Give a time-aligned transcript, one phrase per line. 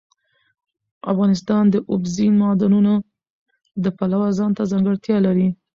[1.11, 2.93] افغانستان د اوبزین معدنونه
[3.83, 5.47] د پلوه ځانته ځانګړتیا لري.